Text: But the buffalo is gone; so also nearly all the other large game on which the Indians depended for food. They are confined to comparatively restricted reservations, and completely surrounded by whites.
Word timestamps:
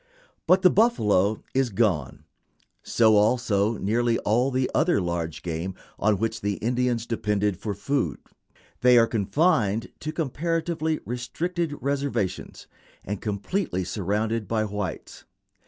But 0.47 0.63
the 0.63 0.71
buffalo 0.71 1.43
is 1.53 1.69
gone; 1.69 2.23
so 2.81 3.15
also 3.17 3.77
nearly 3.77 4.17
all 4.17 4.49
the 4.49 4.67
other 4.73 4.99
large 4.99 5.43
game 5.43 5.75
on 5.99 6.17
which 6.17 6.41
the 6.41 6.53
Indians 6.55 7.05
depended 7.05 7.55
for 7.55 7.75
food. 7.75 8.17
They 8.79 8.97
are 8.97 9.05
confined 9.05 9.89
to 9.99 10.11
comparatively 10.11 11.01
restricted 11.05 11.75
reservations, 11.81 12.65
and 13.05 13.21
completely 13.21 13.83
surrounded 13.83 14.47
by 14.47 14.65
whites. 14.65 15.25